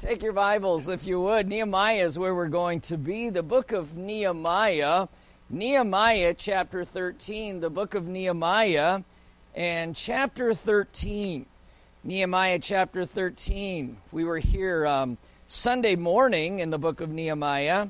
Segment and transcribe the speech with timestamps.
[0.00, 1.46] Take your Bibles, if you would.
[1.46, 3.28] Nehemiah is where we're going to be.
[3.28, 5.08] The book of Nehemiah,
[5.50, 9.02] Nehemiah chapter 13, the book of Nehemiah,
[9.54, 11.44] and chapter 13.
[12.02, 13.98] Nehemiah chapter 13.
[14.10, 17.88] We were here um, Sunday morning in the book of Nehemiah,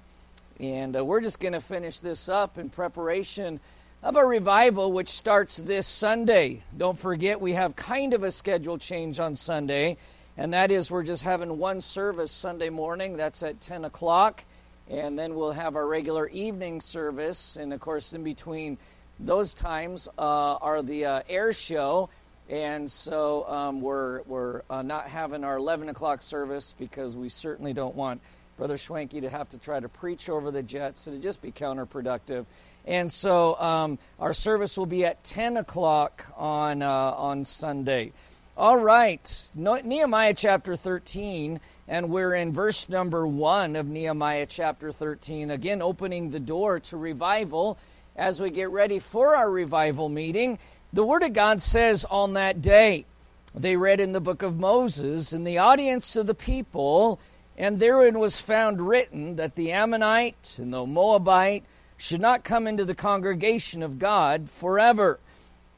[0.59, 3.61] and uh, we're just going to finish this up in preparation
[4.03, 6.65] of a revival which starts this Sunday.
[6.77, 9.97] Don't forget, we have kind of a schedule change on Sunday
[10.41, 13.19] and that is we're just having one service Sunday morning.
[13.19, 14.43] That's at 10 o'clock.
[14.89, 17.57] And then we'll have our regular evening service.
[17.57, 18.79] And of course, in between
[19.19, 22.09] those times uh, are the uh, air show.
[22.49, 27.75] And so um, we're, we're uh, not having our 11 o'clock service because we certainly
[27.75, 28.23] don't want
[28.57, 31.07] Brother Schwanke to have to try to preach over the jets.
[31.07, 32.47] It'd just be counterproductive.
[32.87, 38.13] And so um, our service will be at 10 o'clock on, uh, on Sunday.
[38.61, 45.51] All right, Nehemiah chapter 13, and we're in verse number 1 of Nehemiah chapter 13.
[45.51, 47.79] Again, opening the door to revival
[48.15, 50.59] as we get ready for our revival meeting.
[50.93, 53.07] The Word of God says on that day,
[53.55, 57.19] they read in the book of Moses, in the audience of the people,
[57.57, 61.65] and therein was found written that the Ammonite and the Moabite
[61.97, 65.19] should not come into the congregation of God forever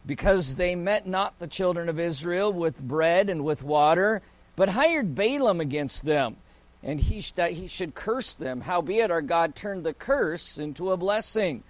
[0.05, 4.23] because they met not the children of Israel with bread and with water,
[4.57, 6.37] but hired Balaam against them,
[6.83, 8.63] and he, he should curse them.
[8.63, 11.63] Howbeit our God turned the curse into a blessing.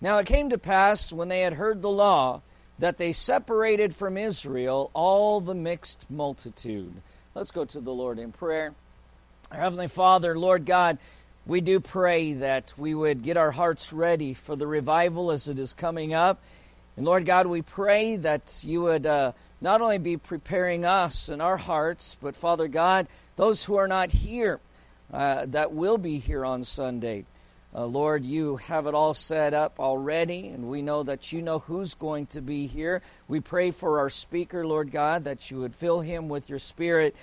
[0.00, 2.42] Now it came to pass, when they had heard the law,
[2.78, 6.94] that they separated from Israel all the mixed multitude.
[7.34, 8.74] Let's go to the Lord in prayer.
[9.50, 10.98] Our Heavenly Father, Lord God,
[11.46, 15.58] we do pray that we would get our hearts ready for the revival as it
[15.58, 16.42] is coming up.
[16.96, 21.42] And Lord God, we pray that you would uh, not only be preparing us and
[21.42, 24.60] our hearts, but Father God, those who are not here,
[25.12, 27.24] uh, that will be here on Sunday.
[27.74, 31.58] Uh, Lord, you have it all set up already, and we know that you know
[31.58, 33.02] who's going to be here.
[33.28, 37.14] We pray for our speaker, Lord God, that you would fill him with your spirit.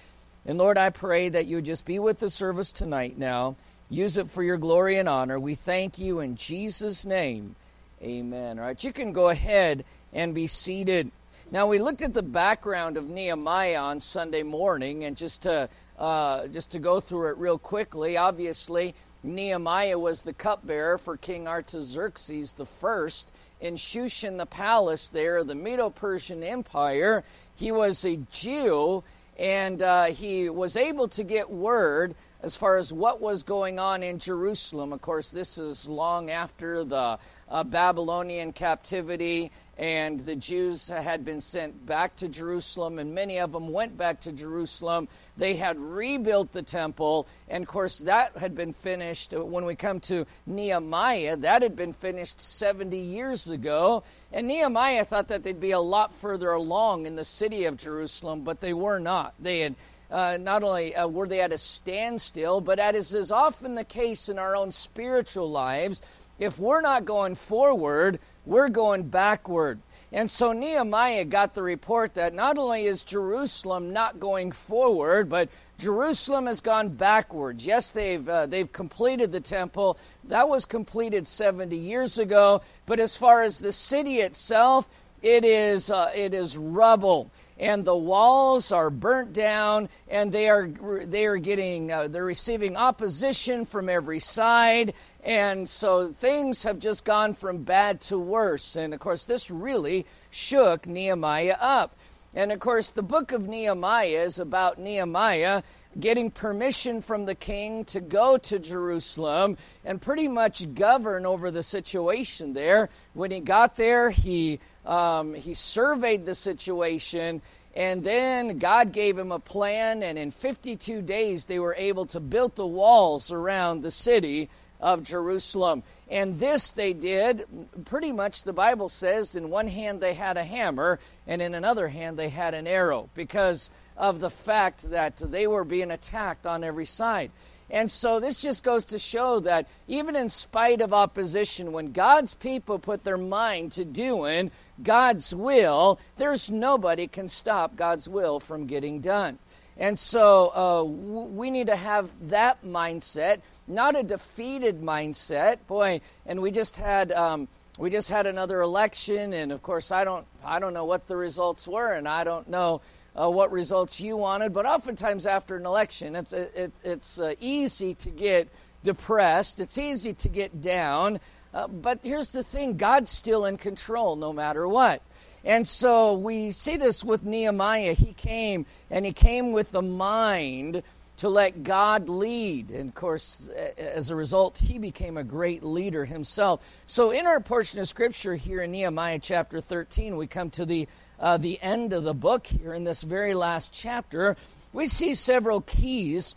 [0.45, 3.55] And Lord, I pray that you would just be with the service tonight now.
[3.89, 5.39] Use it for your glory and honor.
[5.39, 7.55] We thank you in Jesus' name.
[8.03, 8.59] Amen.
[8.59, 11.09] All right, you can go ahead and be seated.
[11.51, 16.47] Now we looked at the background of Nehemiah on Sunday morning, and just to uh,
[16.47, 18.17] just to go through it real quickly.
[18.17, 18.93] Obviously,
[19.23, 23.31] Nehemiah was the cupbearer for King Artaxerxes the first
[23.61, 27.23] in Shushan the palace there, the Medo-Persian Empire.
[27.55, 29.01] He was a Jew,
[29.39, 34.03] and uh, he was able to get word as far as what was going on
[34.03, 34.91] in Jerusalem.
[34.91, 37.17] Of course, this is long after the
[37.49, 43.51] uh, Babylonian captivity, and the Jews had been sent back to Jerusalem, and many of
[43.51, 45.07] them went back to Jerusalem.
[45.35, 49.33] They had rebuilt the temple, and of course, that had been finished.
[49.33, 54.03] Uh, when we come to Nehemiah, that had been finished 70 years ago.
[54.31, 58.43] And Nehemiah thought that they'd be a lot further along in the city of Jerusalem,
[58.43, 59.33] but they were not.
[59.39, 59.75] They had
[60.13, 64.29] uh, not only uh, were they at a standstill, but as is often the case
[64.29, 66.03] in our own spiritual lives,
[66.39, 69.79] if we're not going forward, we're going backward.
[70.11, 75.49] And so Nehemiah got the report that not only is Jerusalem not going forward, but
[75.79, 77.65] Jerusalem has gone backwards.
[77.65, 79.97] Yes, they've, uh, they've completed the temple.
[80.25, 82.61] That was completed 70 years ago.
[82.85, 84.87] But as far as the city itself,
[85.23, 90.67] it is, uh, it is rubble and the walls are burnt down and they are
[91.05, 94.93] they are getting uh, they're receiving opposition from every side
[95.23, 98.75] and so things have just gone from bad to worse.
[98.75, 101.95] And of course, this really shook Nehemiah up.
[102.35, 105.63] And of course, the book of Nehemiah is about Nehemiah
[105.97, 111.63] getting permission from the king to go to Jerusalem and pretty much govern over the
[111.63, 112.89] situation there.
[113.13, 117.41] When he got there, he, um, he surveyed the situation.
[117.75, 122.19] And then God gave him a plan, and in 52 days, they were able to
[122.19, 124.49] build the walls around the city
[124.83, 125.81] of Jerusalem.
[126.11, 127.47] And this they did,
[127.85, 131.87] pretty much the Bible says, in one hand they had a hammer, and in another
[131.87, 136.63] hand they had an arrow, because of the fact that they were being attacked on
[136.63, 137.31] every side.
[137.69, 142.33] And so this just goes to show that even in spite of opposition, when God's
[142.33, 144.51] people put their mind to doing
[144.83, 149.39] God's will, there's nobody can stop God's will from getting done.
[149.77, 155.59] And so uh, we need to have that mindset not a defeated mindset.
[155.67, 157.47] Boy, and we just had um,
[157.77, 161.15] we just had another election, and of course, I don't I don't know what the
[161.15, 162.81] results were, and I don't know
[163.19, 164.53] uh, what results you wanted.
[164.53, 168.49] But oftentimes after an election, it's, it, it's uh, easy to get
[168.83, 171.19] depressed, it's easy to get down.
[171.53, 175.01] Uh, but here's the thing God's still in control no matter what.
[175.43, 177.93] And so we see this with Nehemiah.
[177.93, 180.83] He came, and he came with the mind
[181.17, 182.69] to let God lead.
[182.69, 183.47] And of course,
[183.77, 186.61] as a result, he became a great leader himself.
[186.85, 190.87] So, in our portion of scripture here in Nehemiah chapter 13, we come to the,
[191.19, 194.37] uh, the end of the book here in this very last chapter.
[194.71, 196.35] We see several keys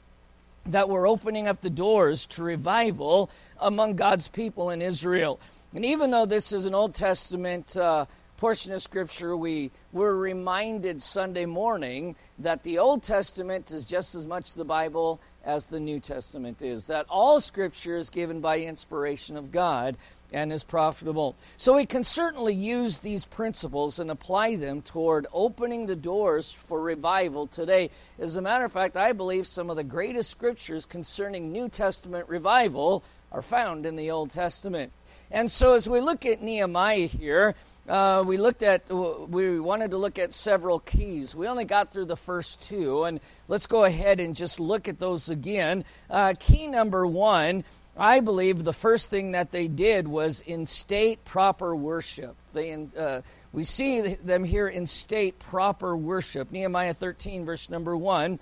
[0.67, 3.31] that were opening up the doors to revival
[3.61, 5.41] among God's people in Israel.
[5.75, 8.07] And even though this is an Old Testament uh,
[8.37, 14.27] portion of Scripture, we were reminded Sunday morning that the Old Testament is just as
[14.27, 19.37] much the Bible as the New Testament is, that all Scripture is given by inspiration
[19.37, 19.97] of God
[20.33, 21.37] and is profitable.
[21.57, 26.81] So we can certainly use these principles and apply them toward opening the doors for
[26.81, 27.91] revival today.
[28.19, 32.29] As a matter of fact, I believe some of the greatest scriptures concerning New Testament
[32.29, 34.93] revival are found in the Old Testament.
[35.31, 37.55] And so as we look at Nehemiah here,
[37.89, 41.35] uh, we looked at we wanted to look at several keys.
[41.35, 44.99] We only got through the first two and let's go ahead and just look at
[44.99, 45.85] those again.
[46.11, 47.65] Uh, key number one
[47.99, 52.37] i believe the first thing that they did was instate proper worship.
[52.53, 53.23] They uh,
[53.53, 56.51] we see them here instate proper worship.
[56.51, 58.39] Nehemiah 13 verse number 1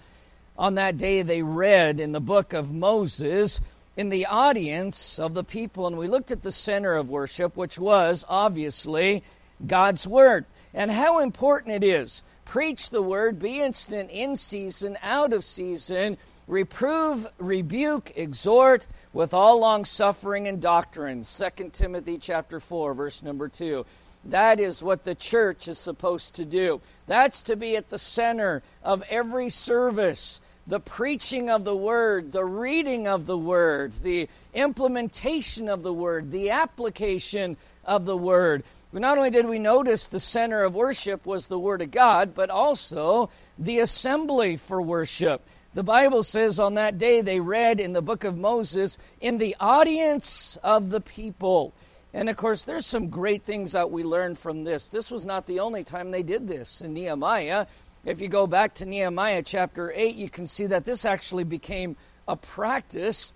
[0.56, 3.60] on that day they read in the book of moses
[3.96, 7.79] in the audience of the people, and we looked at the center of worship, which
[7.79, 9.23] was obviously
[9.67, 12.23] God's Word, and how important it is.
[12.44, 19.61] Preach the Word, be instant in season, out of season, reprove, rebuke, exhort with all
[19.61, 21.25] long suffering and doctrine.
[21.25, 23.87] 2 Timothy chapter 4, verse number 2.
[24.26, 26.81] That is what the church is supposed to do.
[27.06, 32.44] That's to be at the center of every service the preaching of the word, the
[32.44, 38.64] reading of the word, the implementation of the word, the application of the word.
[38.93, 42.34] But not only did we notice the center of worship was the word of God,
[42.34, 43.28] but also
[43.58, 45.43] the assembly for worship.
[45.75, 49.56] The Bible says on that day they read in the book of Moses in the
[49.58, 51.75] audience of the people.
[52.14, 54.88] And of course, there's some great things that we learned from this.
[54.88, 57.66] This was not the only time they did this in Nehemiah.
[58.04, 61.96] If you go back to Nehemiah chapter 8, you can see that this actually became
[62.28, 63.32] a practice.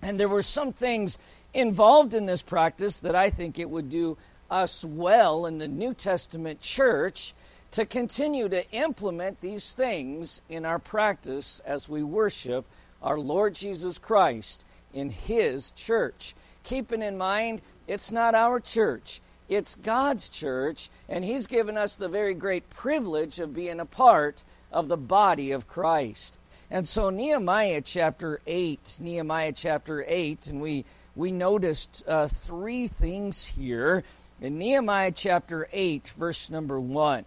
[0.00, 1.18] And there were some things
[1.52, 4.16] involved in this practice that I think it would do
[4.48, 7.34] us well in the New Testament church
[7.72, 12.64] to continue to implement these things in our practice as we worship
[13.02, 14.64] our Lord Jesus Christ
[14.94, 16.36] in His church.
[16.62, 22.08] Keeping in mind, it's not our church, it's God's church, and He's given us the
[22.08, 26.38] very great privilege of being a part of the body of Christ.
[26.70, 30.84] And so, Nehemiah chapter 8, Nehemiah chapter 8, and we,
[31.14, 34.02] we noticed uh, three things here
[34.40, 37.24] in Nehemiah chapter 8, verse number 1.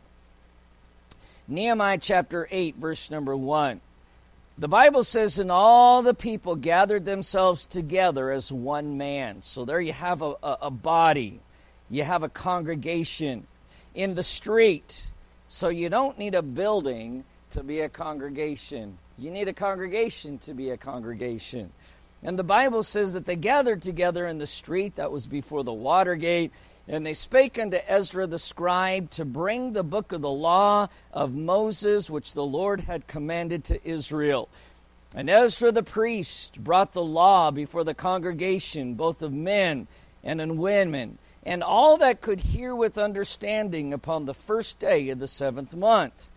[1.48, 3.80] Nehemiah chapter 8, verse number 1.
[4.58, 9.42] The Bible says, and all the people gathered themselves together as one man.
[9.42, 11.40] So there you have a, a, a body
[11.90, 13.48] you have a congregation
[13.96, 15.10] in the street.
[15.48, 18.98] So you don't need a building to be a congregation.
[19.18, 21.72] You need a congregation to be a congregation.
[22.22, 25.74] And the Bible says that they gathered together in the street that was before the
[25.74, 26.52] water gate,
[26.88, 31.34] and they spake unto Ezra the scribe to bring the book of the law of
[31.36, 34.50] Moses, which the Lord had commanded to Israel.
[35.16, 39.88] And Ezra the priest brought the law before the congregation, both of men
[40.24, 45.20] and of women and all that could hear with understanding upon the first day of
[45.20, 46.30] the seventh month.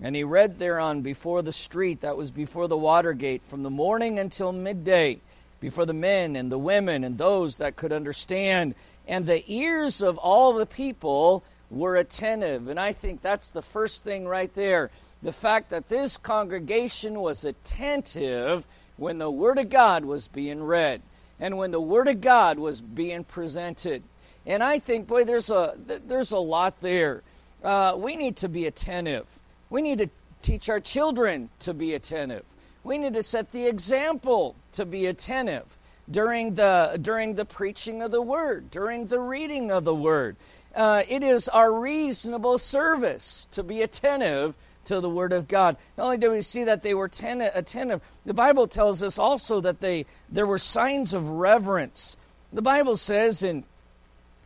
[0.00, 3.70] And he read thereon before the street that was before the water gate from the
[3.70, 5.20] morning until midday,
[5.58, 8.74] before the men and the women and those that could understand.
[9.08, 12.68] And the ears of all the people were attentive.
[12.68, 14.90] And I think that's the first thing right there.
[15.22, 21.02] The fact that this congregation was attentive when the Word of God was being read
[21.40, 24.02] and when the Word of God was being presented.
[24.46, 25.74] And I think, boy, there's a,
[26.06, 27.22] there's a lot there.
[27.64, 29.26] Uh, we need to be attentive.
[29.70, 30.08] We need to
[30.42, 32.44] teach our children to be attentive.
[32.84, 35.64] We need to set the example to be attentive
[36.08, 40.36] during the, during the preaching of the Word, during the reading of the Word.
[40.72, 45.76] Uh, it is our reasonable service to be attentive to the Word of God.
[45.98, 49.60] Not only do we see that they were ten- attentive, the Bible tells us also
[49.62, 52.16] that they, there were signs of reverence.
[52.52, 53.64] The Bible says in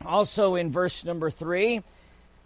[0.05, 1.81] also in verse number 3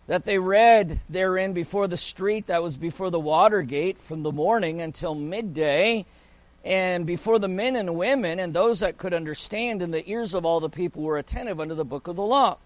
[0.07, 4.31] that they read therein before the street that was before the water gate from the
[4.31, 6.05] morning until midday,
[6.63, 10.45] and before the men and women and those that could understand, and the ears of
[10.45, 12.57] all the people were attentive unto the book of the law.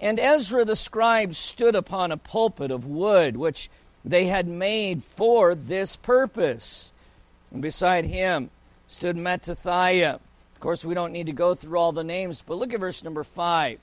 [0.00, 3.70] And Ezra the scribe stood upon a pulpit of wood, which
[4.04, 6.92] they had made for this purpose.
[7.52, 8.50] And beside him
[8.86, 10.14] stood Mattithiah.
[10.14, 13.02] Of course, we don't need to go through all the names, but look at verse
[13.04, 13.78] number 5.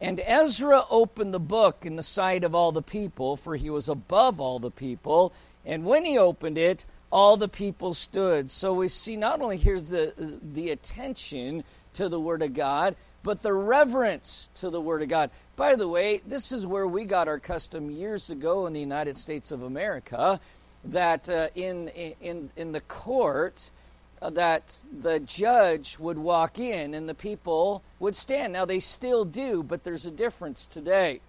[0.00, 3.88] And Ezra opened the book in the sight of all the people, for he was
[3.88, 5.32] above all the people.
[5.66, 8.50] And when he opened it, all the people stood.
[8.50, 11.64] So we see not only here's the, the attention
[11.94, 15.30] to the Word of God, but the reverence to the Word of God.
[15.56, 19.18] By the way, this is where we got our custom years ago in the United
[19.18, 20.38] States of America
[20.84, 23.70] that uh, in, in, in the court,
[24.20, 28.52] that the judge would walk in and the people would stand.
[28.52, 31.20] Now, they still do, but there's a difference today.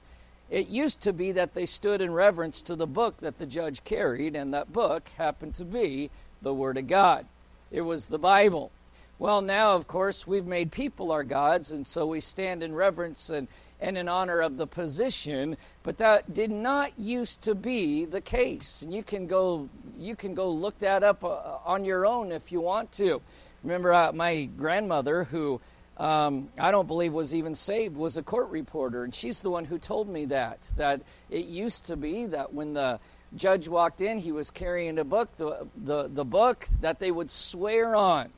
[0.49, 3.83] It used to be that they stood in reverence to the book that the judge
[3.83, 6.09] carried, and that book happened to be
[6.41, 7.25] the Word of God.
[7.71, 8.71] It was the Bible.
[9.19, 13.29] Well, now, of course, we've made people our gods, and so we stand in reverence
[13.29, 13.47] and,
[13.81, 18.81] and in honor of the position, but that did not used to be the case.
[18.81, 22.51] And you can go, you can go look that up uh, on your own if
[22.51, 23.21] you want to.
[23.63, 25.61] Remember, uh, my grandmother, who
[25.97, 29.65] um, I don't believe was even saved, was a court reporter, and she's the one
[29.65, 32.99] who told me that that it used to be that when the
[33.35, 35.35] judge walked in, he was carrying a book.
[35.37, 38.29] The the the book that they would swear on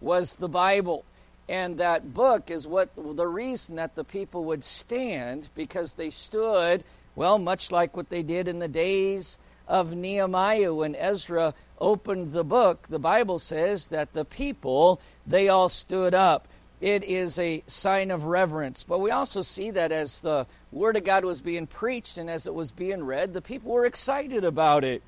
[0.00, 1.04] was the Bible.
[1.48, 6.84] And that book is what the reason that the people would stand because they stood,
[7.14, 12.44] well, much like what they did in the days of Nehemiah when Ezra opened the
[12.44, 12.86] book.
[12.88, 16.46] The Bible says that the people, they all stood up.
[16.80, 18.82] It is a sign of reverence.
[18.82, 22.46] But we also see that as the Word of God was being preached and as
[22.46, 25.02] it was being read, the people were excited about it.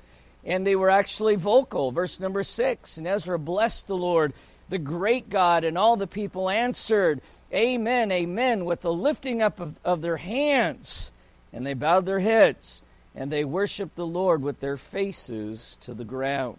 [0.45, 1.91] And they were actually vocal.
[1.91, 4.33] Verse number six And Ezra blessed the Lord
[4.69, 7.21] the great God, and all the people answered,
[7.53, 11.11] Amen, Amen, with the lifting up of, of their hands.
[11.53, 12.81] And they bowed their heads,
[13.15, 16.57] and they worshiped the Lord with their faces to the ground.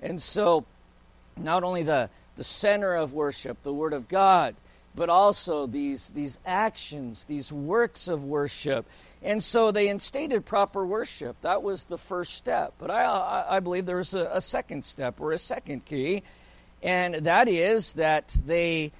[0.00, 0.64] And so,
[1.36, 4.54] not only the, the center of worship, the Word of God,
[4.94, 8.84] but also these, these actions, these works of worship.
[9.22, 11.40] And so they instated proper worship.
[11.42, 12.74] That was the first step.
[12.78, 16.24] But I, I, believe there was a, a second step or a second key
[16.82, 18.92] and that is that they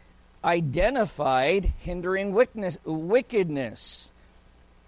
[0.45, 4.11] identified hindering wickedness.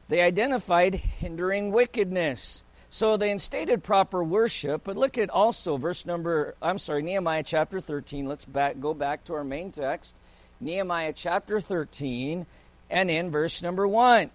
[0.09, 2.64] They identified hindering wickedness.
[2.92, 7.80] So they instated proper worship, but look at also verse number, I'm sorry, Nehemiah chapter
[7.80, 8.26] 13.
[8.26, 10.16] Let's back, go back to our main text.
[10.61, 12.47] Nehemiah chapter 13,
[12.90, 14.30] and in verse number 1.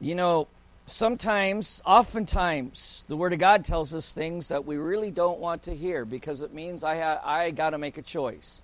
[0.00, 0.46] You know,
[0.88, 5.74] sometimes, oftentimes, the Word of God tells us things that we really don't want to
[5.74, 8.62] hear because it means I, I got to make a choice.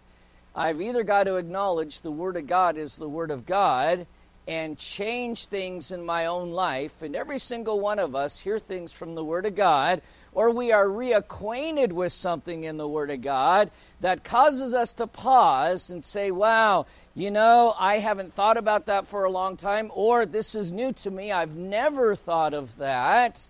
[0.55, 4.07] I've either got to acknowledge the Word of God is the Word of God
[4.47, 8.93] and change things in my own life, and every single one of us hear things
[8.93, 10.03] from the Word of God,
[10.33, 15.07] or we are reacquainted with something in the Word of God that causes us to
[15.07, 19.91] pause and say, Wow, you know, I haven't thought about that for a long time,
[19.95, 23.47] or this is new to me, I've never thought of that.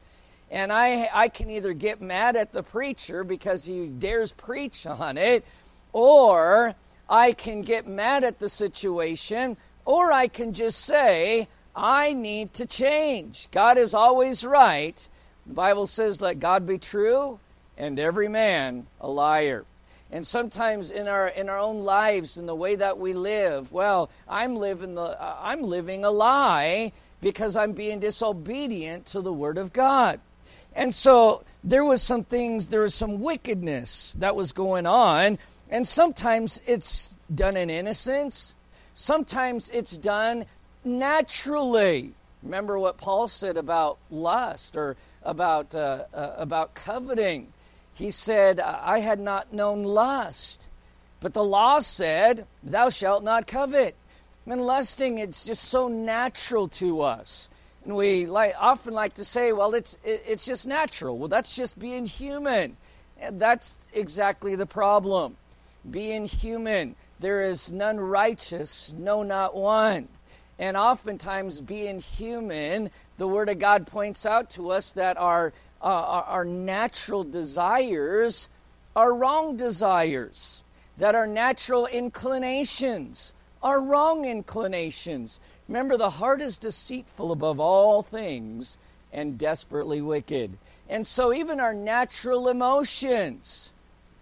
[0.50, 5.16] And I, I can either get mad at the preacher because he dares preach on
[5.16, 5.44] it,
[5.92, 6.74] or
[7.08, 12.66] I can get mad at the situation, or I can just say, I need to
[12.66, 13.48] change.
[13.50, 15.08] God is always right.
[15.46, 17.40] The Bible says, Let God be true
[17.76, 19.64] and every man a liar
[20.14, 24.08] and sometimes in our in our own lives in the way that we live well
[24.28, 29.58] i'm living the uh, i'm living a lie because i'm being disobedient to the word
[29.58, 30.20] of god.
[30.76, 35.38] And so there was some things there was some wickedness that was going on.
[35.70, 38.54] And sometimes it's done in innocence.
[38.92, 40.44] Sometimes it's done
[40.84, 42.12] naturally.
[42.42, 47.52] Remember what paul said about lust or about uh, uh, about coveting
[47.94, 50.66] he said, I had not known lust.
[51.20, 53.96] But the law said, Thou shalt not covet.
[54.46, 57.48] And lusting, it's just so natural to us.
[57.84, 61.16] And we like, often like to say, well, it's, it's just natural.
[61.16, 62.76] Well, that's just being human.
[63.18, 65.36] And that's exactly the problem.
[65.90, 66.96] Being human.
[67.20, 70.08] There is none righteous, no, not one.
[70.58, 75.52] And oftentimes, being human, the Word of God points out to us that our
[75.84, 78.48] uh, our, our natural desires
[78.96, 80.62] are wrong desires,
[80.96, 85.40] that our natural inclinations are wrong inclinations.
[85.68, 88.78] Remember, the heart is deceitful above all things
[89.12, 90.56] and desperately wicked.
[90.88, 93.70] And so, even our natural emotions,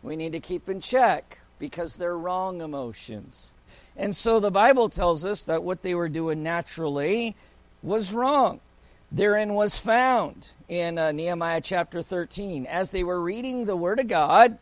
[0.03, 3.55] we need to keep in check because they're wrong emotions.
[3.97, 7.37] And so, the Bible tells us that what they were doing naturally
[7.83, 8.61] was wrong.
[9.15, 12.65] Therein was found in uh, Nehemiah chapter 13.
[12.65, 14.57] As they were reading the Word of God,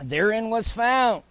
[0.00, 1.24] therein was found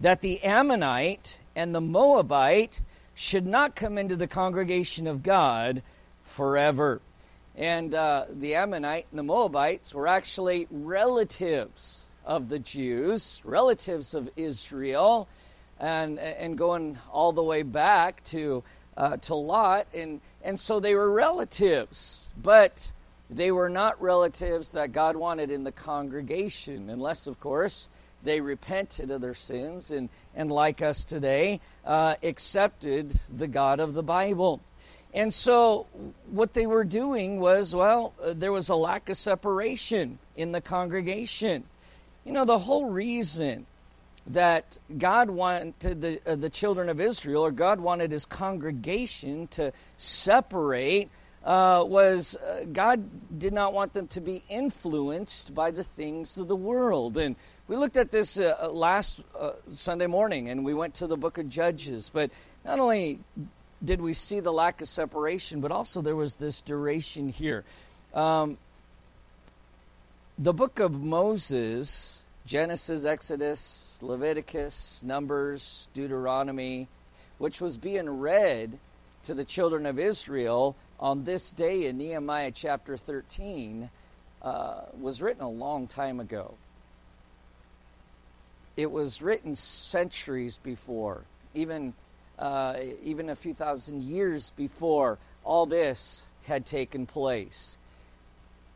[0.00, 2.80] that the Ammonite and the Moabite
[3.14, 5.82] should not come into the congregation of God
[6.22, 7.02] forever.
[7.54, 14.30] And uh, the Ammonite and the Moabites were actually relatives of the Jews, relatives of
[14.36, 15.28] Israel,
[15.78, 18.62] and, and going all the way back to,
[18.98, 19.86] uh, to Lot.
[19.94, 22.90] And, and so they were relatives, but
[23.30, 27.88] they were not relatives that God wanted in the congregation, unless, of course,
[28.22, 33.94] they repented of their sins and, and like us today, uh, accepted the God of
[33.94, 34.60] the Bible.
[35.14, 35.86] And so,
[36.30, 40.60] what they were doing was, well, uh, there was a lack of separation in the
[40.60, 41.64] congregation.
[42.24, 43.66] You know, the whole reason
[44.28, 49.72] that God wanted the, uh, the children of Israel, or God wanted his congregation to
[49.96, 51.08] separate,
[51.44, 56.46] uh, was uh, God did not want them to be influenced by the things of
[56.46, 57.16] the world.
[57.16, 57.36] And
[57.68, 61.16] we looked at this uh, uh, last uh, Sunday morning and we went to the
[61.16, 62.10] book of Judges.
[62.12, 62.30] But
[62.64, 63.20] not only
[63.82, 67.64] did we see the lack of separation, but also there was this duration here.
[68.12, 68.58] Um,
[70.38, 76.88] the book of Moses, Genesis, Exodus, Leviticus, Numbers, Deuteronomy,
[77.38, 78.78] which was being read
[79.24, 83.90] to the children of Israel on this day in Nehemiah chapter 13,
[84.42, 86.54] uh, was written a long time ago.
[88.76, 91.22] It was written centuries before,
[91.54, 91.94] even,
[92.38, 97.76] uh, even a few thousand years before all this had taken place.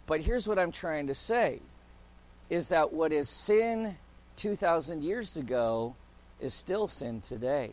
[0.06, 1.60] But here's what I'm trying to say
[2.50, 3.96] is that what is sin
[4.36, 5.94] 2,000 years ago
[6.40, 7.72] is still sin today.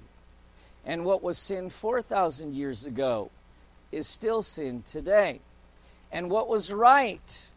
[0.86, 3.32] And what was sin 4,000 years ago
[3.92, 5.42] is still sin today.
[6.12, 7.50] And what was right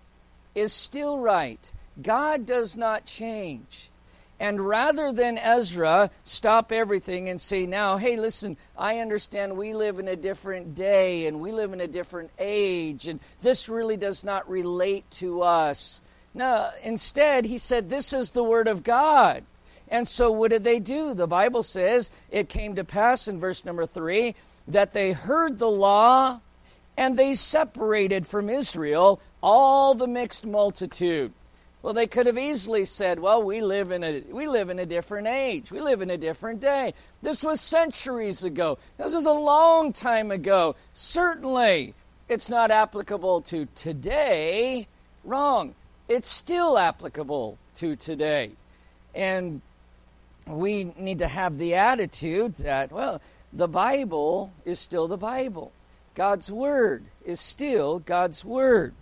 [0.54, 1.72] is still right.
[2.00, 3.90] God does not change.
[4.40, 10.00] And rather than Ezra stop everything and say, now, hey, listen, I understand we live
[10.00, 14.24] in a different day and we live in a different age, and this really does
[14.24, 16.00] not relate to us.
[16.34, 19.44] No, instead, he said, this is the Word of God.
[19.88, 21.12] And so, what did they do?
[21.12, 24.34] The Bible says it came to pass in verse number three
[24.66, 26.40] that they heard the law
[26.96, 31.32] and they separated from Israel all the mixed multitude.
[31.82, 34.86] Well, they could have easily said, "Well, we live in a we live in a
[34.86, 35.72] different age.
[35.72, 36.94] We live in a different day.
[37.22, 38.78] This was centuries ago.
[38.98, 40.76] This was a long time ago.
[40.94, 41.94] Certainly,
[42.28, 44.86] it's not applicable to today.
[45.24, 45.74] Wrong.
[46.08, 48.52] It's still applicable to today."
[49.14, 49.60] And
[50.46, 53.20] we need to have the attitude that, well,
[53.52, 55.72] the Bible is still the Bible.
[56.14, 58.94] God's Word is still God's Word.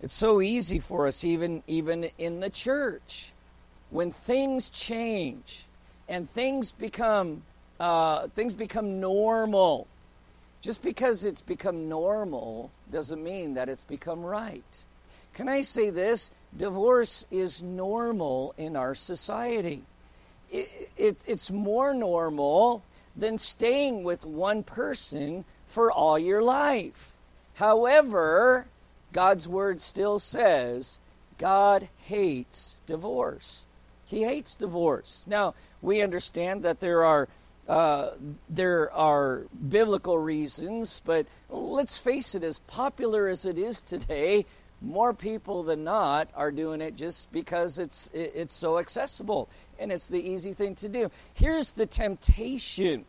[0.00, 3.32] It's so easy for us, even, even in the church.
[3.90, 5.64] When things change
[6.08, 7.42] and things become,
[7.80, 9.86] uh, things become normal,
[10.60, 14.84] just because it's become normal doesn't mean that it's become right.
[15.38, 16.32] Can I say this?
[16.56, 19.84] Divorce is normal in our society.
[20.50, 22.82] It, it, it's more normal
[23.14, 27.12] than staying with one person for all your life.
[27.54, 28.66] However,
[29.12, 30.98] God's word still says
[31.38, 33.64] God hates divorce.
[34.06, 35.24] He hates divorce.
[35.28, 37.28] Now, we understand that there are
[37.68, 38.12] uh,
[38.48, 44.46] there are biblical reasons, but let's face it, as popular as it is today,
[44.80, 50.08] more people than not are doing it just because it's it's so accessible and it's
[50.08, 51.10] the easy thing to do.
[51.34, 53.04] Here's the temptation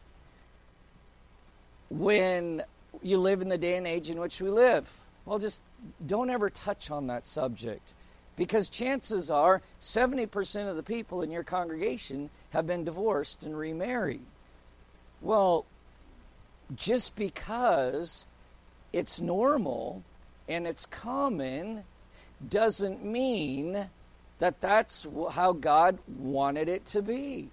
[1.90, 2.64] when
[3.02, 4.92] you live in the day and age in which we live.
[5.26, 5.62] Well, just
[6.06, 7.94] don't ever touch on that subject
[8.36, 14.22] because chances are 70% of the people in your congregation have been divorced and remarried.
[15.22, 15.66] Well,
[16.76, 18.26] just because
[18.94, 20.04] it's normal
[20.50, 21.84] and it's common
[22.50, 23.90] doesn't mean
[24.40, 27.50] that that's how God wanted it to be.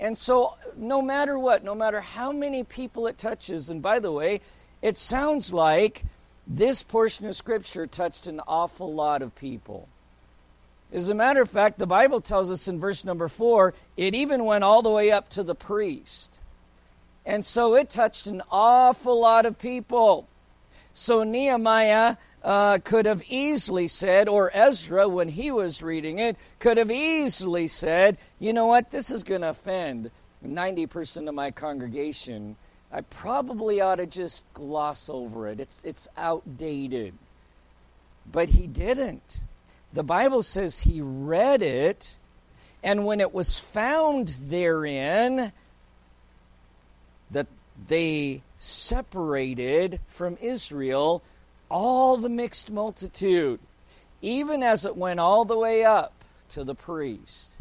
[0.00, 4.10] And so, no matter what, no matter how many people it touches, and by the
[4.10, 4.40] way,
[4.80, 6.04] it sounds like
[6.46, 9.88] this portion of Scripture touched an awful lot of people.
[10.92, 14.44] As a matter of fact, the Bible tells us in verse number four, it even
[14.44, 16.38] went all the way up to the priest.
[17.24, 20.28] And so it touched an awful lot of people.
[20.94, 26.76] So Nehemiah uh, could have easily said, or Ezra, when he was reading it, could
[26.76, 30.10] have easily said, you know what, this is going to offend
[30.46, 32.56] 90% of my congregation.
[32.92, 35.60] I probably ought to just gloss over it.
[35.60, 37.14] It's, it's outdated.
[38.30, 39.44] But he didn't.
[39.92, 42.16] The Bible says he read it,
[42.82, 45.52] and when it was found therein
[47.30, 47.46] that
[47.88, 51.20] they separated from Israel
[51.68, 53.58] all the mixed multitude,
[54.20, 56.12] even as it went all the way up
[56.48, 57.54] to the priest.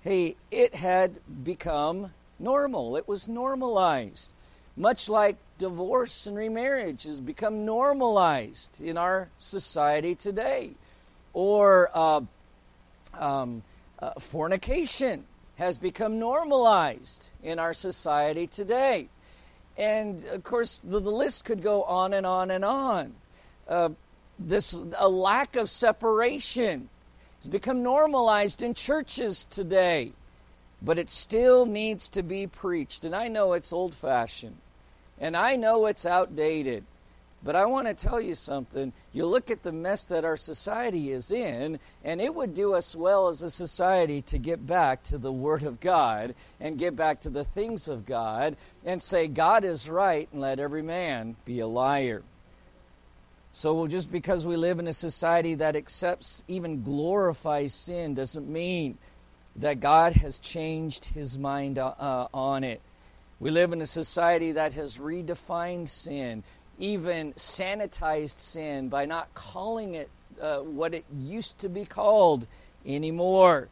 [0.00, 4.32] Hey, it had become normal, it was normalized.
[4.76, 10.70] Much like divorce and remarriage has become normalized in our society today,
[11.32, 12.20] or uh,
[13.18, 13.64] um,
[13.98, 15.24] uh, fornication
[15.56, 19.08] has become normalized in our society today.
[19.78, 23.14] And of course, the, the list could go on and on and on.
[23.68, 23.90] Uh,
[24.38, 26.88] this a lack of separation
[27.38, 30.12] has become normalized in churches today,
[30.82, 33.04] but it still needs to be preached.
[33.04, 34.58] And I know it's old fashioned,
[35.20, 36.84] and I know it's outdated.
[37.42, 38.92] But I want to tell you something.
[39.12, 42.96] You look at the mess that our society is in, and it would do us
[42.96, 47.20] well as a society to get back to the Word of God and get back
[47.20, 51.60] to the things of God and say, God is right, and let every man be
[51.60, 52.22] a liar.
[53.52, 58.98] So just because we live in a society that accepts, even glorifies sin, doesn't mean
[59.56, 62.80] that God has changed his mind uh, uh on it.
[63.40, 66.42] We live in a society that has redefined sin
[66.78, 70.08] even sanitized sin by not calling it
[70.40, 72.46] uh, what it used to be called
[72.86, 73.68] anymore.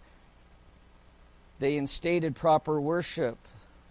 [1.58, 3.38] They instated proper worship.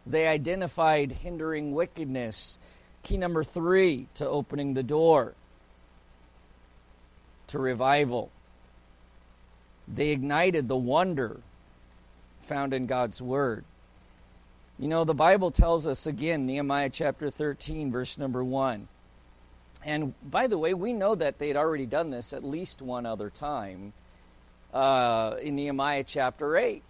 [0.05, 2.59] They identified hindering wickedness.
[3.03, 5.33] Key number three to opening the door
[7.47, 8.31] to revival.
[9.87, 11.39] They ignited the wonder
[12.41, 13.63] found in God's Word.
[14.77, 18.87] You know, the Bible tells us again, Nehemiah chapter 13, verse number 1
[19.85, 23.05] and by the way, we know that they had already done this at least one
[23.05, 23.93] other time
[24.73, 26.81] uh, in Nehemiah chapter 8.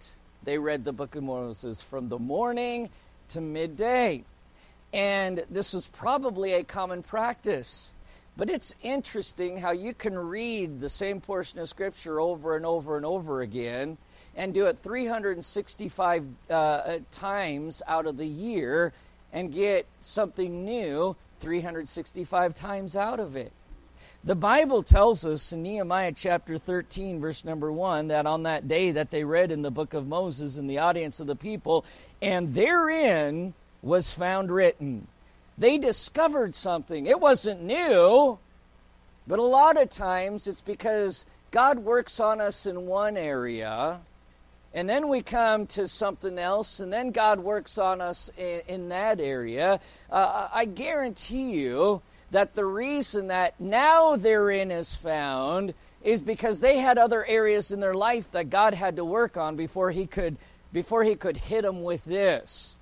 [0.44, 2.88] They read the book of Moses from the morning
[3.28, 4.24] to midday.
[4.94, 7.92] And this was probably a common practice.
[8.34, 12.96] But it's interesting how you can read the same portion of Scripture over and over
[12.96, 13.98] and over again
[14.34, 18.92] and do it 365 uh, times out of the year
[19.32, 23.52] and get something new 365 times out of it.
[24.24, 28.90] The Bible tells us in Nehemiah chapter 13, verse number 1, that on that day
[28.90, 31.84] that they read in the book of Moses in the audience of the people,
[32.20, 35.06] and therein was found written.
[35.56, 37.06] They discovered something.
[37.06, 38.38] It wasn't new,
[39.26, 44.00] but a lot of times it's because God works on us in one area
[44.76, 48.88] and then we come to something else, and then God works on us in, in
[48.90, 49.80] that area.
[50.10, 56.76] Uh, I guarantee you that the reason that now therein is found is because they
[56.76, 60.36] had other areas in their life that God had to work on before He could
[60.74, 62.76] before He could hit them with this.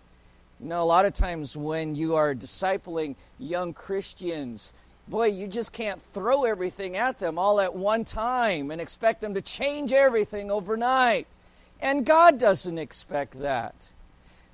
[0.59, 4.73] You know, a lot of times when you are discipling young Christians,
[5.07, 9.35] boy, you just can't throw everything at them all at one time and expect them
[9.35, 11.29] to change everything overnight.
[11.85, 13.75] And God doesn't expect that.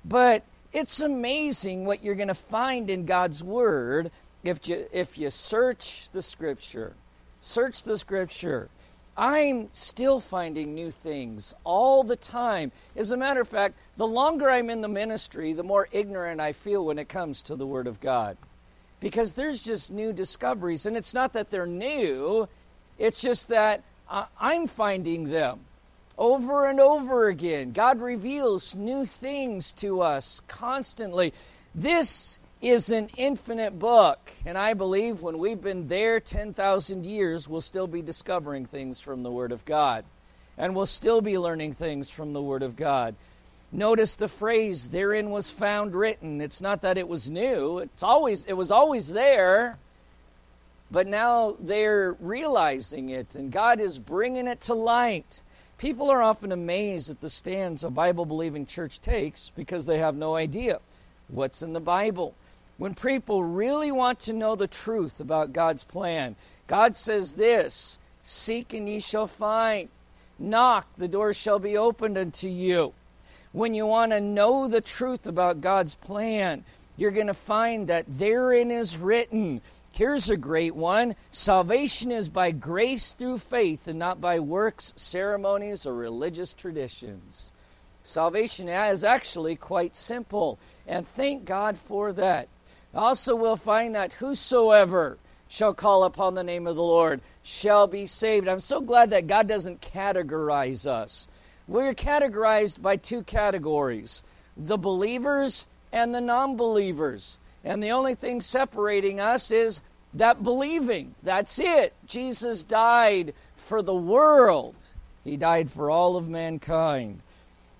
[0.03, 4.11] But it's amazing what you're going to find in God's Word
[4.43, 6.93] if you, if you search the Scripture.
[7.39, 8.67] Search the Scripture.
[9.15, 12.73] I'm still finding new things all the time.
[12.97, 16.51] As a matter of fact, the longer I'm in the ministry, the more ignorant I
[16.51, 18.35] feel when it comes to the Word of God.
[18.99, 20.85] Because there's just new discoveries.
[20.85, 22.49] And it's not that they're new,
[22.99, 25.61] it's just that uh, I'm finding them
[26.21, 27.71] over and over again.
[27.71, 31.33] God reveals new things to us constantly.
[31.73, 37.59] This is an infinite book, and I believe when we've been there 10,000 years, we'll
[37.59, 40.05] still be discovering things from the Word of God,
[40.59, 43.15] and we'll still be learning things from the Word of God.
[43.71, 46.39] Notice the phrase therein was found written.
[46.39, 47.79] It's not that it was new.
[47.79, 49.79] It's always it was always there.
[50.91, 55.41] But now they're realizing it and God is bringing it to light.
[55.81, 60.15] People are often amazed at the stands a Bible believing church takes because they have
[60.15, 60.79] no idea
[61.27, 62.35] what's in the Bible.
[62.77, 66.35] When people really want to know the truth about God's plan,
[66.67, 69.89] God says this Seek and ye shall find,
[70.37, 72.93] knock, the door shall be opened unto you.
[73.51, 76.63] When you want to know the truth about God's plan,
[76.95, 79.61] you're going to find that therein is written.
[79.91, 85.85] Here's a great one Salvation is by grace through faith and not by works, ceremonies,
[85.85, 87.51] or religious traditions.
[88.03, 92.47] Salvation is actually quite simple, and thank God for that.
[92.95, 98.07] Also, we'll find that whosoever shall call upon the name of the Lord shall be
[98.07, 98.47] saved.
[98.47, 101.27] I'm so glad that God doesn't categorize us.
[101.67, 104.23] We're categorized by two categories
[104.57, 107.37] the believers and the non believers.
[107.63, 109.81] And the only thing separating us is
[110.13, 111.15] that believing.
[111.23, 111.93] That's it.
[112.05, 114.75] Jesus died for the world,
[115.23, 117.21] He died for all of mankind.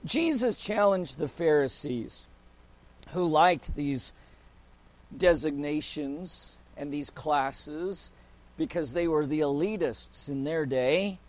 [0.05, 2.25] Jesus challenged the Pharisees
[3.11, 4.13] who liked these
[5.15, 8.11] designations and these classes
[8.57, 11.19] because they were the elitists in their day.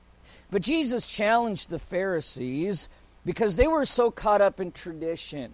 [0.50, 2.88] But Jesus challenged the Pharisees
[3.24, 5.52] because they were so caught up in tradition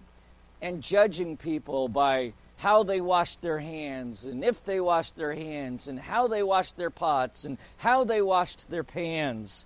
[0.61, 5.87] and judging people by how they washed their hands and if they washed their hands
[5.87, 9.65] and how they washed their pots and how they washed their pans.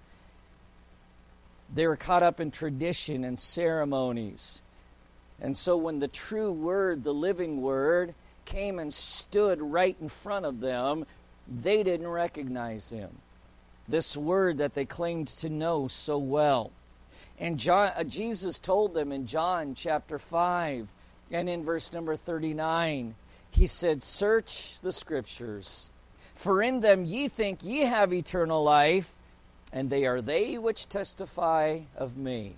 [1.74, 4.62] They were caught up in tradition and ceremonies.
[5.42, 8.14] And so when the true word, the living word,
[8.46, 11.08] came and stood right in front of them,
[11.48, 13.10] they didn't recognize him.
[13.88, 16.72] This word that they claimed to know so well.
[17.40, 20.88] And John, uh, Jesus told them in John chapter 5
[21.32, 23.16] and in verse number 39,
[23.52, 25.90] he said, Search the scriptures,
[26.36, 29.16] for in them ye think ye have eternal life,
[29.72, 32.56] and they are they which testify of me.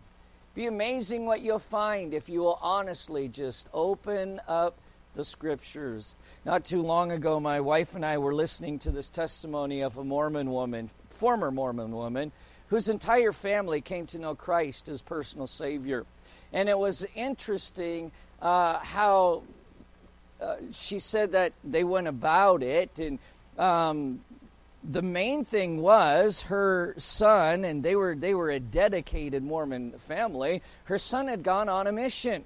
[0.54, 4.78] Be amazing what you'll find if you will honestly just open up
[5.14, 6.16] the scriptures.
[6.46, 10.04] Not too long ago, my wife and I were listening to this testimony of a
[10.04, 12.32] Mormon woman, former Mormon woman,
[12.68, 16.06] whose entire family came to know Christ as personal Savior.
[16.54, 19.44] And it was interesting uh, how
[20.42, 23.00] uh, she said that they went about it.
[23.00, 23.20] And
[23.58, 24.22] um,
[24.84, 30.62] the main thing was her son, and they were, they were a dedicated Mormon family,
[30.86, 32.44] her son had gone on a mission.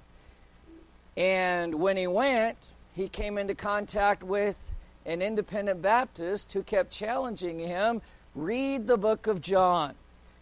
[1.16, 2.56] And when he went,
[2.94, 4.56] he came into contact with
[5.04, 8.00] an independent Baptist who kept challenging him
[8.34, 9.94] read the book of John.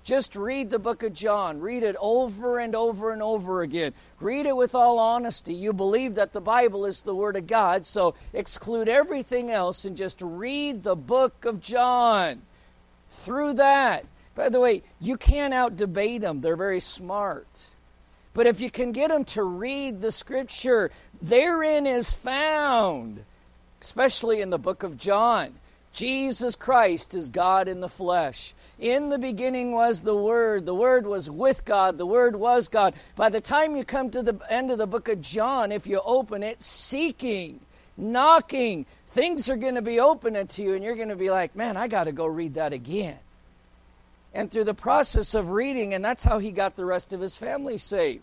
[0.09, 1.61] Just read the book of John.
[1.61, 3.93] Read it over and over and over again.
[4.21, 5.53] Read it with all honesty.
[5.53, 9.99] You believe that the Bible is the Word of God, so exclude everything else and
[9.99, 12.41] just read the book of John.
[13.11, 17.69] Through that, by the way, you can't out debate them, they're very smart.
[18.33, 20.91] But if you can get them to read the Scripture,
[21.21, 23.25] therein is found,
[23.83, 25.57] especially in the book of John.
[25.93, 28.55] Jesus Christ is God in the flesh.
[28.79, 30.67] In the beginning was the Word.
[30.67, 31.99] The Word was with God.
[31.99, 32.95] The Word was God.
[33.17, 36.01] By the time you come to the end of the book of John, if you
[36.05, 37.61] open it, seeking,
[37.97, 41.57] knocking, things are going to be open to you, and you're going to be like,
[41.57, 43.19] man, I got to go read that again.
[44.33, 47.37] And through the process of reading, and that's how he got the rest of his
[47.37, 48.23] family saved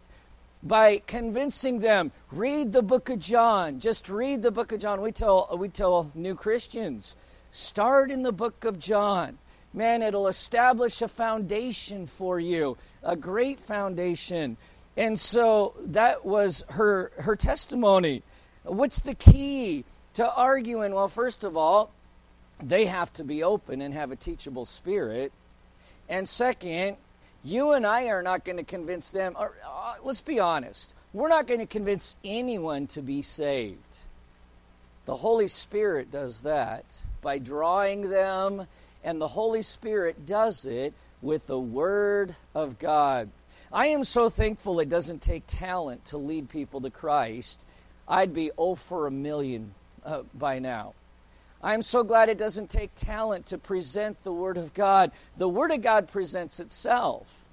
[0.65, 5.12] by convincing them read the book of john just read the book of john we
[5.12, 7.15] tell we tell new christians
[7.56, 9.38] start in the book of john
[9.76, 14.58] man, it'll establish a foundation for you, a great foundation.
[14.98, 18.24] And so that was her her testimony.
[18.63, 20.94] What's the key to arguing?
[20.94, 21.91] Well, first of all,
[22.63, 25.34] they have to be open and have a teachable spirit.
[26.08, 26.96] And second,
[27.44, 29.36] you and I are not going to convince them.
[29.38, 30.94] Or, uh, let's be honest.
[31.13, 34.00] We're not going to convince anyone to be saved.
[35.06, 36.86] The Holy Spirit does that
[37.26, 38.68] by drawing them
[39.04, 43.32] and the Holy Spirit does it with the Word of God.
[43.74, 47.66] I am so thankful it doesn't take talent to lead people to Christ.
[48.08, 49.74] I'd be oh for a million
[50.06, 50.94] uh, by now.
[51.64, 55.12] I'm so glad it doesn't take talent to present the Word of God.
[55.36, 57.44] The Word of God presents itself.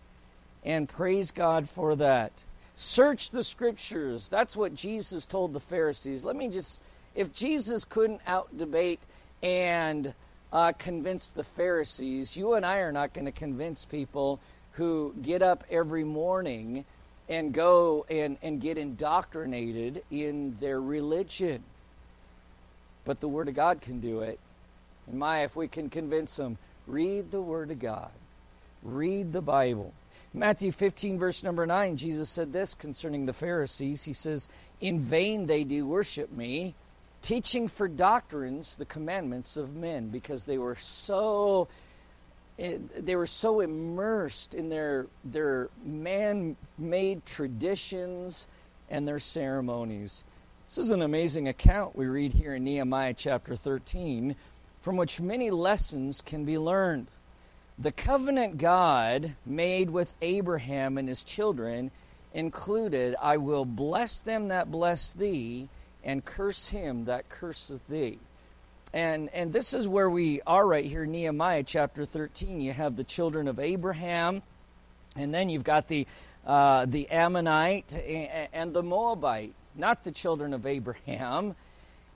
[0.63, 2.45] And praise God for that.
[2.75, 4.29] Search the Scriptures.
[4.29, 6.25] That's what Jesus told the Pharisees.
[6.25, 6.83] Let me just,
[7.15, 9.01] if Jesus couldn't out debate
[9.43, 10.15] and
[10.53, 12.37] uh, convinced the Pharisees.
[12.37, 14.41] You and I are not going to convince people
[14.73, 16.85] who get up every morning
[17.29, 21.63] and go and, and get indoctrinated in their religion.
[23.05, 24.39] But the Word of God can do it.
[25.07, 28.11] And my, if we can convince them, read the Word of God,
[28.83, 29.93] read the Bible.
[30.35, 34.05] Matthew 15, verse number 9, Jesus said this concerning the Pharisees.
[34.05, 34.49] He says,
[34.81, 36.75] In vain they do worship me,
[37.23, 41.69] teaching for doctrines the commandments of men because they were so
[42.59, 48.47] eh, they were so immersed in their their man-made traditions
[48.91, 50.25] and their ceremonies
[50.69, 54.35] This is an amazing account we read here in Nehemiah chapter 13,
[54.81, 57.09] from which many lessons can be learned.
[57.79, 61.91] The covenant God made with Abraham and his children
[62.35, 65.69] included, I will bless them that bless thee,
[66.05, 68.19] and curse him that curseth thee.
[68.93, 72.61] And, and this is where we are right here, Nehemiah chapter 13.
[72.61, 74.43] You have the children of Abraham,
[75.17, 76.07] and then you've got the,
[76.47, 77.95] uh, the Ammonite
[78.53, 81.55] and the Moabite not the children of Abraham.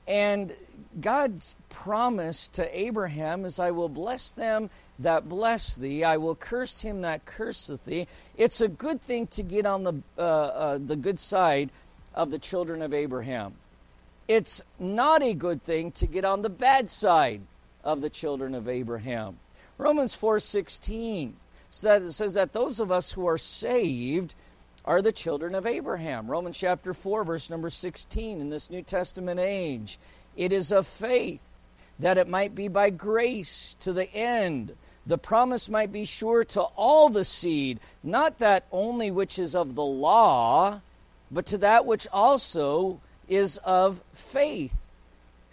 [0.06, 0.54] And
[1.00, 4.70] God's promise to Abraham is, I will bless them
[5.00, 8.06] that bless thee, I will curse him that curseth thee.
[8.36, 11.70] It's a good thing to get on the, uh, uh, the good side
[12.14, 13.54] of the children of Abraham.
[14.28, 17.42] It's not a good thing to get on the bad side
[17.84, 19.38] of the children of Abraham.
[19.78, 21.34] Romans 4:16
[21.70, 24.34] says that those of us who are saved
[24.84, 26.30] are the children of Abraham.
[26.30, 29.98] Romans chapter 4, verse number 16 in this New Testament age.
[30.36, 31.52] It is of faith
[31.98, 34.76] that it might be by grace to the end.
[35.06, 39.74] The promise might be sure to all the seed, not that only which is of
[39.74, 40.80] the law,
[41.30, 44.74] but to that which also is of faith.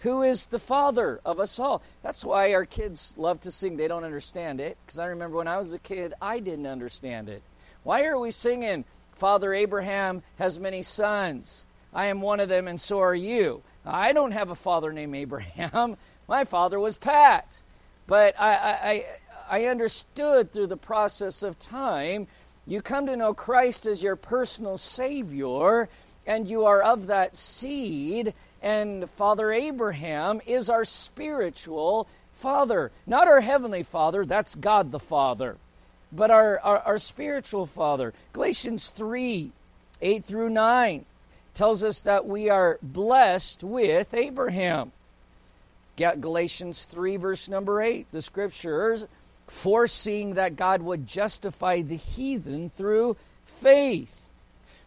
[0.00, 1.82] Who is the father of us all?
[2.02, 3.76] That's why our kids love to sing.
[3.76, 4.76] They don't understand it.
[4.84, 7.42] Because I remember when I was a kid, I didn't understand it.
[7.84, 8.84] Why are we singing,
[9.14, 11.66] Father Abraham has many sons.
[11.92, 13.62] I am one of them, and so are you.
[13.86, 15.96] I don't have a father named Abraham.
[16.28, 17.62] My father was Pat.
[18.06, 19.04] But I,
[19.48, 22.26] I, I understood through the process of time,
[22.66, 25.88] you come to know Christ as your personal Savior,
[26.26, 32.90] and you are of that seed, and Father Abraham is our spiritual father.
[33.06, 35.56] Not our heavenly father, that's God the Father
[36.14, 38.12] but our, our, our spiritual father.
[38.32, 39.50] Galatians 3
[40.00, 41.04] 8 through 9
[41.54, 44.92] tells us that we are blessed with Abraham.
[45.96, 49.06] Galatians 3, verse number 8, the scriptures
[49.46, 54.23] foreseeing that God would justify the heathen through faith,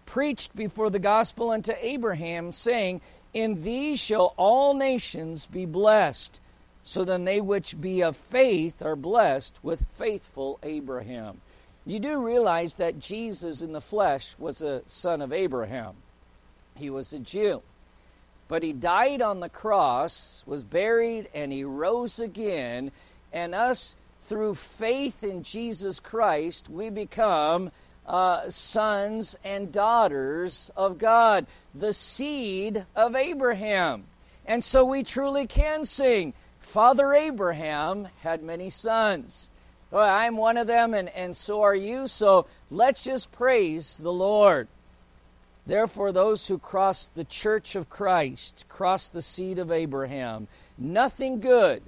[0.08, 3.02] preached before the gospel unto Abraham, saying,
[3.36, 6.40] In these shall all nations be blessed.
[6.82, 11.42] So then they which be of faith are blessed with faithful Abraham.
[11.86, 15.96] You do realize that Jesus in the flesh was a son of Abraham.
[16.76, 17.62] He was a Jew.
[18.48, 22.92] But he died on the cross, was buried, and he rose again.
[23.34, 27.72] And us, through faith in Jesus Christ, we become
[28.08, 34.06] uh, sons and daughters of God, the seed of Abraham.
[34.46, 39.50] And so we truly can sing Father Abraham had many sons.
[39.90, 44.12] Well, I'm one of them, and, and so are you, so let's just praise the
[44.12, 44.68] Lord.
[45.66, 50.48] Therefore, those who cross the church of Christ cross the seed of Abraham.
[50.78, 51.84] Nothing good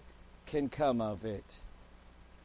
[0.45, 1.63] can come of it.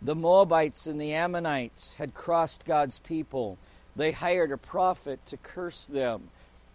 [0.04, 3.56] The Moabites and the Ammonites had crossed God's people.
[3.96, 6.28] They hired a prophet to curse them.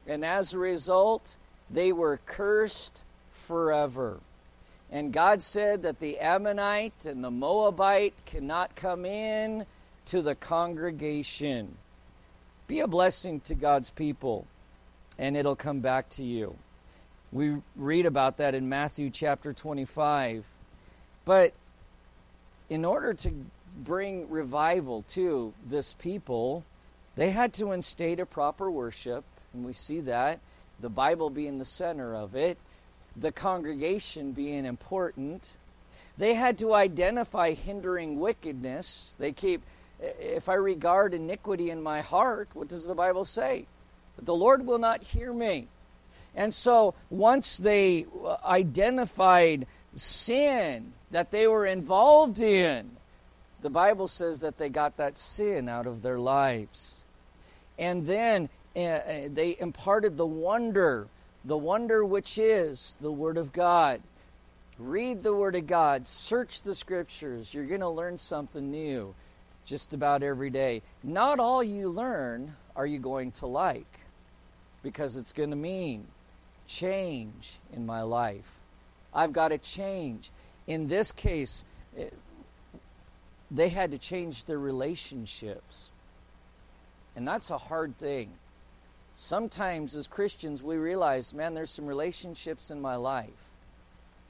[0.07, 1.35] And as a result,
[1.69, 4.19] they were cursed forever.
[4.91, 9.67] And God said that the Ammonite and the Moabite cannot come in
[10.05, 11.77] to the congregation.
[12.67, 14.47] Be a blessing to God's people,
[15.19, 16.55] and it'll come back to you.
[17.31, 20.45] We read about that in Matthew chapter 25.
[21.25, 21.53] But
[22.69, 23.31] in order to
[23.77, 26.63] bring revival to this people,
[27.15, 30.39] they had to instate a proper worship, and we see that,
[30.79, 32.57] the Bible being the center of it
[33.15, 35.57] the congregation being important.
[36.17, 39.15] They had to identify hindering wickedness.
[39.19, 39.61] They keep,
[39.99, 43.65] if I regard iniquity in my heart, what does the Bible say?
[44.21, 45.67] The Lord will not hear me.
[46.35, 52.91] And so once they uh, identified sin that they were involved in,
[53.61, 57.03] the Bible says that they got that sin out of their lives.
[57.77, 61.07] And then uh, they imparted the wonder
[61.45, 64.01] the wonder which is the Word of God.
[64.77, 67.53] Read the Word of God, search the Scriptures.
[67.53, 69.15] You're going to learn something new
[69.65, 70.81] just about every day.
[71.03, 73.99] Not all you learn are you going to like,
[74.83, 76.07] because it's going to mean
[76.67, 78.58] change in my life.
[79.13, 80.31] I've got to change.
[80.67, 81.63] In this case,
[81.95, 82.13] it,
[83.51, 85.89] they had to change their relationships.
[87.15, 88.31] And that's a hard thing
[89.19, 93.29] sometimes as Christians we realize, man, there's some relationships in my life.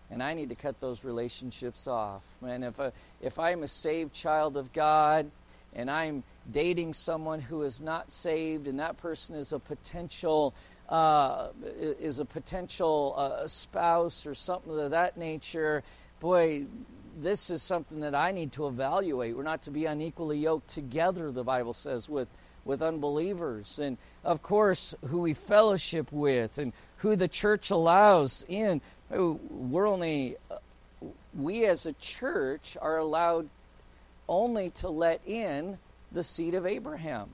[0.10, 2.24] And I need to cut those relationships off.
[2.42, 5.30] Man, if, I, if I'm a saved child of God
[5.76, 10.56] and I'm dating someone who is not saved and that person is a potential
[10.90, 15.84] uh, is a potential uh, spouse or something of that nature,
[16.20, 16.66] boy,
[17.20, 19.36] this is something that I need to evaluate.
[19.36, 22.28] We're not to be unequally yoked together, the Bible says, with,
[22.66, 23.80] with unbelievers.
[23.80, 28.82] And of course, who we fellowship with and who the church allows in.
[29.10, 30.58] We're only, uh,
[31.38, 33.50] we as a church are allowed
[34.28, 35.78] only to let in
[36.12, 37.30] the seed of Abraham.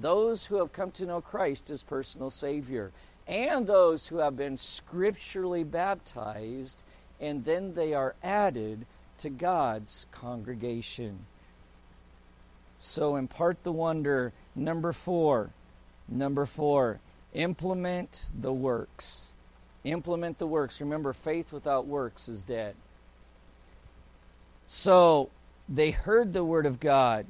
[0.00, 2.90] Those who have come to know Christ as personal Savior,
[3.28, 6.82] and those who have been scripturally baptized,
[7.20, 8.86] and then they are added
[9.18, 11.26] to God's congregation.
[12.78, 14.32] So impart the wonder.
[14.56, 15.50] Number four.
[16.08, 16.98] Number four.
[17.34, 19.32] Implement the works.
[19.84, 20.80] Implement the works.
[20.80, 22.74] Remember, faith without works is dead.
[24.66, 25.30] So
[25.68, 27.26] they heard the word of God.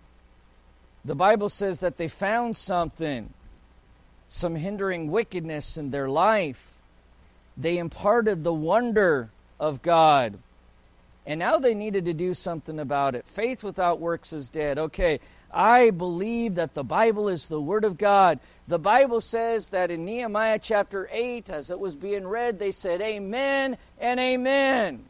[1.05, 3.33] The Bible says that they found something,
[4.29, 6.75] some hindering wickedness in their life.
[7.57, 10.39] They imparted the wonder of God.
[11.27, 13.27] And now they needed to do something about it.
[13.27, 14.79] Faith without works is dead.
[14.79, 15.21] Okay,
[15.53, 18.39] I believe that the Bible is the Word of God.
[18.69, 23.01] The Bible says that in Nehemiah chapter 8, as it was being read, they said,
[23.01, 25.05] Amen and Amen.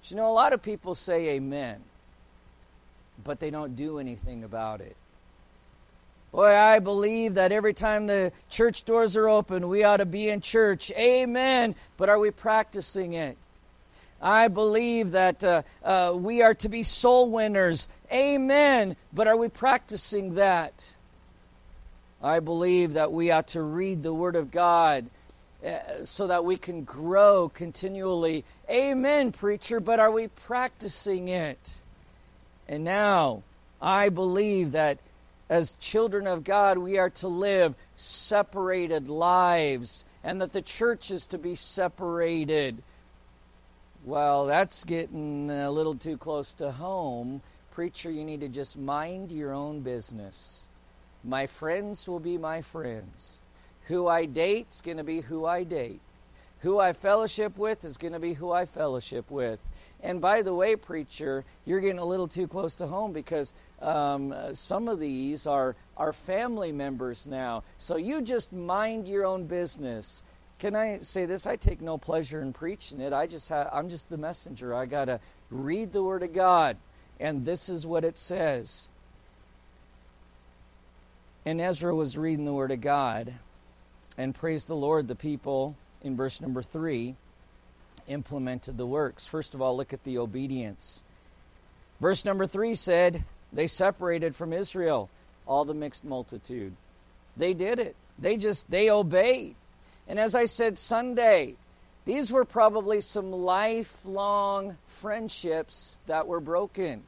[0.00, 1.80] But you know, a lot of people say Amen,
[3.24, 4.96] but they don't do anything about it.
[6.32, 10.28] Boy, I believe that every time the church doors are open, we ought to be
[10.28, 10.92] in church.
[10.92, 11.74] Amen.
[11.96, 13.36] But are we practicing it?
[14.22, 17.88] I believe that uh, uh, we are to be soul winners.
[18.12, 18.96] Amen.
[19.12, 20.94] But are we practicing that?
[22.22, 25.06] I believe that we ought to read the Word of God
[25.66, 28.44] uh, so that we can grow continually.
[28.68, 29.80] Amen, preacher.
[29.80, 31.80] But are we practicing it?
[32.68, 33.42] And now,
[33.80, 34.98] I believe that
[35.50, 41.26] as children of God, we are to live separated lives and that the church is
[41.26, 42.82] to be separated
[44.04, 47.42] well, that's getting a little too close to home.
[47.70, 50.64] Preacher, you need to just mind your own business.
[51.22, 53.40] My friends will be my friends.
[53.88, 56.00] Who I date is going to be who I date.
[56.60, 59.60] Who I fellowship with is going to be who I fellowship with.
[60.02, 64.34] And by the way, preacher, you're getting a little too close to home because um,
[64.54, 67.64] some of these are, are family members now.
[67.76, 70.22] So you just mind your own business.
[70.58, 71.46] Can I say this?
[71.46, 73.12] I take no pleasure in preaching it.
[73.12, 74.74] I just have, I'm just the messenger.
[74.74, 75.20] I got to
[75.50, 76.76] read the Word of God,
[77.18, 78.88] and this is what it says.
[81.46, 83.34] And Ezra was reading the Word of God,
[84.18, 87.16] and praise the Lord, the people in verse number three
[88.06, 89.26] implemented the works.
[89.26, 91.02] First of all, look at the obedience.
[92.00, 95.10] Verse number three said, They separated from Israel
[95.46, 96.74] all the mixed multitude.
[97.36, 97.96] They did it.
[98.18, 99.56] They just, they obeyed.
[100.08, 101.54] And as I said Sunday,
[102.04, 107.02] these were probably some lifelong friendships that were broken.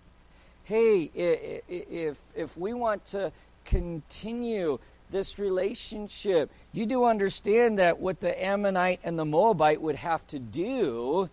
[0.64, 3.32] Hey, if, if we want to
[3.64, 4.78] continue
[5.12, 10.38] this relationship, you do understand that what the Ammonite and the Moabite would have to
[10.38, 11.30] do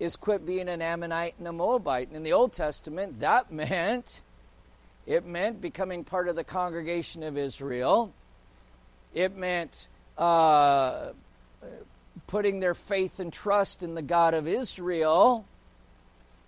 [0.00, 2.08] is quit being an Ammonite and a Moabite.
[2.08, 4.22] And in the Old Testament, that meant
[5.06, 8.12] it meant becoming part of the congregation of Israel.
[9.12, 11.10] It meant uh,
[12.28, 15.44] putting their faith and trust in the God of Israel.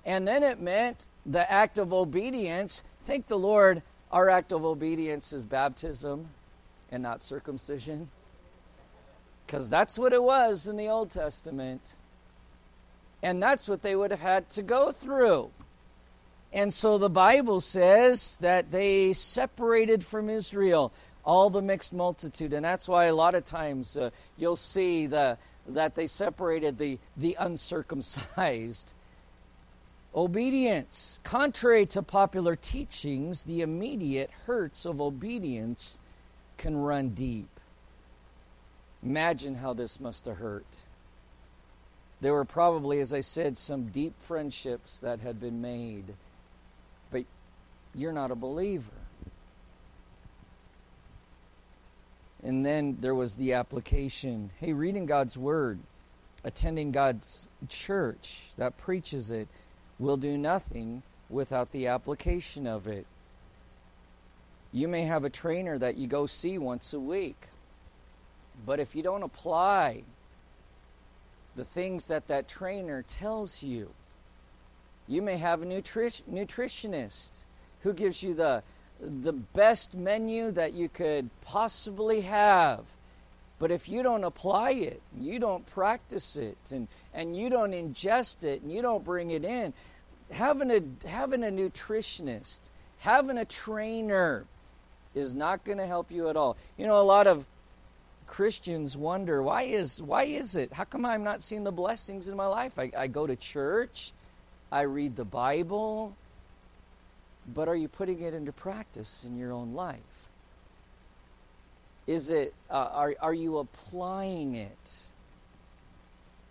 [0.06, 2.84] And then it meant the act of obedience.
[3.06, 6.28] Thank the Lord, our act of obedience is baptism
[6.90, 8.08] and not circumcision.
[9.46, 11.80] Because that's what it was in the Old Testament.
[13.22, 15.50] And that's what they would have had to go through.
[16.52, 20.92] And so the Bible says that they separated from Israel
[21.24, 22.52] all the mixed multitude.
[22.52, 26.98] And that's why a lot of times uh, you'll see the, that they separated the,
[27.16, 28.92] the uncircumcised.
[30.14, 31.18] Obedience.
[31.24, 35.98] Contrary to popular teachings, the immediate hurts of obedience
[36.58, 37.48] can run deep.
[39.02, 40.80] Imagine how this must have hurt.
[42.20, 46.14] There were probably, as I said, some deep friendships that had been made.
[47.10, 47.24] But
[47.94, 48.90] you're not a believer.
[52.42, 54.50] And then there was the application.
[54.58, 55.78] Hey, reading God's Word,
[56.44, 59.48] attending God's church that preaches it,
[59.98, 63.06] will do nothing without the application of it.
[64.74, 67.46] You may have a trainer that you go see once a week,
[68.66, 70.02] but if you don't apply
[71.54, 73.90] the things that that trainer tells you,
[75.06, 77.30] you may have a nutri- nutritionist
[77.82, 78.64] who gives you the
[79.00, 82.80] the best menu that you could possibly have.
[83.60, 88.42] But if you don't apply it, you don't practice it, and, and you don't ingest
[88.42, 89.72] it, and you don't bring it in,
[90.32, 92.58] having a, having a nutritionist,
[92.98, 94.46] having a trainer
[95.14, 96.56] is not going to help you at all.
[96.76, 97.46] You know, a lot of
[98.26, 100.72] Christians wonder why is why is it?
[100.72, 102.78] How come I'm not seeing the blessings in my life?
[102.78, 104.12] I, I go to church,
[104.72, 106.16] I read the Bible,
[107.52, 109.98] but are you putting it into practice in your own life?
[112.06, 114.98] Is it, uh, are, are you applying it?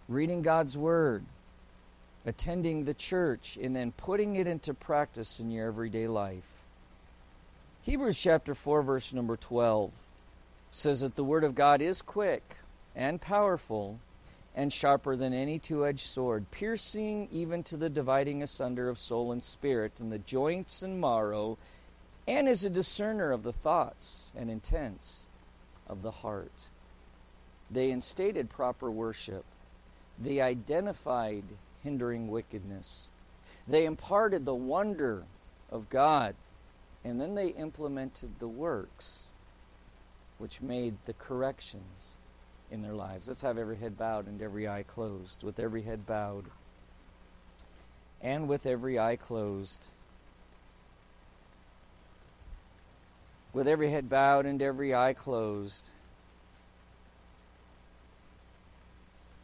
[0.07, 1.23] Reading God's Word,
[2.25, 6.52] attending the church, and then putting it into practice in your everyday life.
[7.83, 9.91] Hebrews chapter 4, verse number 12
[10.71, 12.55] says that the Word of God is quick
[12.95, 13.99] and powerful
[14.55, 19.33] and sharper than any two edged sword, piercing even to the dividing asunder of soul
[19.33, 21.57] and spirit, and the joints and marrow,
[22.25, 25.25] and is a discerner of the thoughts and intents
[25.85, 26.69] of the heart.
[27.69, 29.43] They instated proper worship.
[30.17, 31.43] They identified
[31.83, 33.11] hindering wickedness.
[33.67, 35.23] They imparted the wonder
[35.69, 36.35] of God.
[37.05, 39.31] And then they implemented the works
[40.37, 42.17] which made the corrections
[42.71, 43.27] in their lives.
[43.27, 45.43] Let's have every head bowed and every eye closed.
[45.43, 46.45] With every head bowed
[48.21, 49.87] and with every eye closed.
[53.53, 55.91] with every head bowed and every eye closed,